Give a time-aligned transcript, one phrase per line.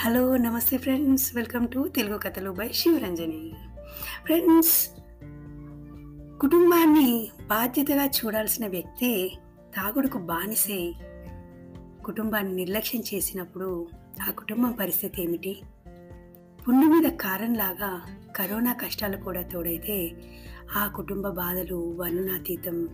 [0.00, 1.36] Hello నమస్తే friends.
[1.36, 3.52] Welcome to Telugu కథలు by Sivaranjani.
[4.24, 4.90] Friends
[6.40, 9.38] కుటుంబాన్ని బాధ్యతగా చూడాల్సిన వ్యక్తి
[9.76, 10.94] తాగుడుకు బానిసే.
[12.04, 13.88] కుటుంబాన్ని నిర్లక్ష్యం చేసినప్పుడు
[14.28, 15.62] ఆ కుటుంబం పరిస్థితి ఏమిటి?
[16.68, 18.02] పుండు మీద కారంలాగా
[18.36, 20.10] కరోనా కష్టాలు కూడా తోడైతే
[20.76, 22.88] ఆ కుటుంబ బాధలు వర్ణనాతీతం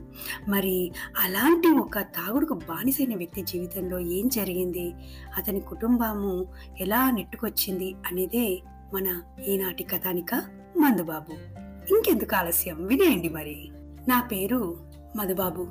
[0.49, 4.93] మరి అలాంటి ఒక తాగుడుకు బానిసైన వ్యక్తి జీవితంలో ఏం జరిగింది?
[5.37, 6.47] అతని కుటుంబము
[6.81, 8.63] ఎలా నెట్టుకొచ్చింది అనేదే
[8.95, 10.35] మన ఈనాటి కథానిక
[10.77, 11.33] మందుబాబు.
[11.95, 12.87] ఇంకెందుకు ఆలస్యం?
[12.87, 13.69] వినేయండి మరి.
[14.09, 14.77] నా పేరు
[15.17, 15.67] మధుబాబు.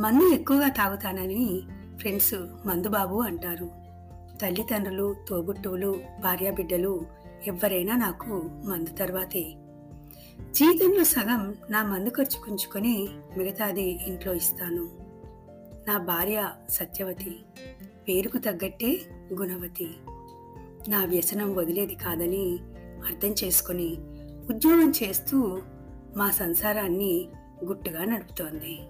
[0.00, 1.62] మందు ఎక్కువగా తాగుతానని
[1.96, 2.34] ఫ్రెండ్స్
[2.66, 3.70] మందుబాబు అంటారు.
[4.42, 7.06] తల్లిదండ్రులు తోబుట్టువులు భార్యాబిడ్డలు
[7.46, 9.54] ఎవరైనా నాకు మందు తర్వాతే.
[10.48, 14.90] జీతంలో సగం నా మందు ఖర్చు కుంచుకొని మిగతాది ఇంట్లో ఇస్తాను.
[15.88, 17.38] నా భార్య సత్యవతి
[18.08, 19.00] పేరుకు తగ్గట్టే
[19.32, 19.90] గుణవతి.
[20.88, 22.58] నా వ్యసనం వదిలేది కాదని
[23.06, 23.96] అర్థం చేసుకొని
[24.50, 25.62] ఉద్యోగం చేస్తూ
[26.16, 27.28] మా సంసారాన్ని
[27.64, 28.80] గుట్టుగా నడుపుతోంది.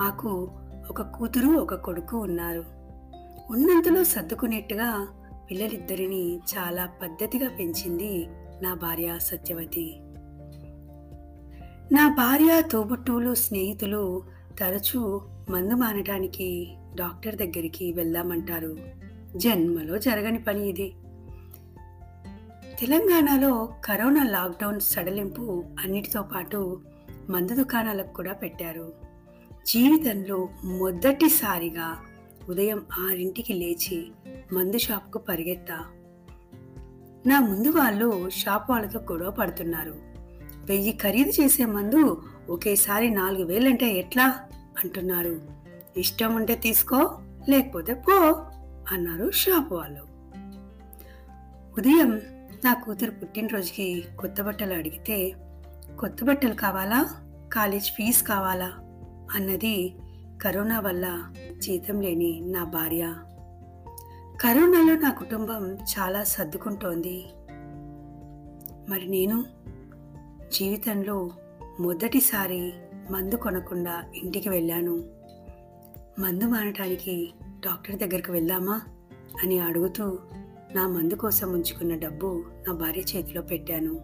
[0.00, 0.50] మాకు
[0.90, 2.64] ఒక కూతురు ఒక కొడుకు ఉన్నారు.
[3.50, 5.08] ఉన్నంతలో సర్దుకునేట్టుగా
[5.50, 8.26] పిల్లలిద్దరిని చాలా పద్ధతిగా పెంచింది
[8.62, 10.00] నా భార్య సత్యవతి.
[11.92, 14.22] నా భార్య తోబుట్టువులు స్నేహితులు
[14.60, 18.76] తరచూ మందు మానడానికి డాక్టర్ దగ్గరికి వెళ్దామంటారు.
[19.36, 20.94] జన్మలో జరగని పని ఇది.
[22.80, 26.80] తెలంగాణలో కరోనా లాక్డౌన్ సడలింపు అన్నిటితో పాటు
[27.30, 28.92] మందు దుకాణాలకు కూడా పెట్టారు.
[29.66, 31.96] జీవితంలో మొదటిసారిగా
[32.48, 34.12] ఉదయం ఆరింటికి లేచి
[34.52, 35.78] మందు షాప్కు పరిగెత్తా.
[37.26, 40.13] నా ముందు వాళ్ళు షాప్ వాళ్ళతో గొడవ పడుతున్నారు.
[40.64, 44.40] వెయ్యి ఖరీదు చేసే మందు ఒకేసారి నాలుగు వేలంటే ఎట్లా?
[44.84, 45.40] అంటున్నారు.
[45.96, 48.46] ఇష్టం ఉంటే తీసుకో లేకపోతే పో
[48.92, 50.00] అన్నారు షాప్ వాళ్ళు.
[51.78, 52.20] ఉదయం
[52.64, 55.34] నా కూతురు పుట్టినరోజుకి కొత్త బట్టలు అడిగితే
[55.98, 57.06] కొత్త బట్టలు కావాలా?
[57.52, 58.72] కాలేజ్ ఫీజు కావాలా?
[59.34, 59.94] అన్నది
[60.42, 63.14] కరోనా వల్ల జీతం లేని నా భార్య.
[64.40, 67.24] కరోనాలో నా కుటుంబం చాలా సర్దుకుంటోంది.
[68.88, 69.44] మరి నేను?
[70.54, 71.30] జీవితంలో
[71.80, 72.72] మొదటిసారి
[73.10, 75.04] మందు కొనకుండా ఇంటికి వెళ్ళాను.
[76.18, 77.32] మందు మానటానికి
[77.66, 78.80] డాక్టర్ దగ్గరికి వెళ్దామా?
[79.42, 80.18] అని అడుగుతూ
[80.74, 84.00] నా మందు కోసం ఉంచుకున్న డబ్బు నా భార్య చేతిలో పెట్టాను.